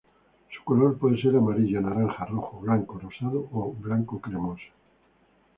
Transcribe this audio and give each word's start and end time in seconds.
Su 0.49 0.63
color 0.63 0.97
puede 0.97 1.21
ser 1.21 1.35
amarillo, 1.35 1.79
naranja, 1.79 2.25
rojo, 2.25 2.59
blanco 2.61 2.97
rosado 2.97 3.47
o 3.51 3.71
blanco 3.77 4.19
cremoso. 4.19 4.71